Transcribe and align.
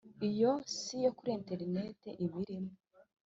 Iyo 0.29 0.51
si 0.77 0.95
yo 1.03 1.11
kuri 1.17 1.29
interineti 1.39 2.09
iba 2.23 2.37
irimo 2.43 2.71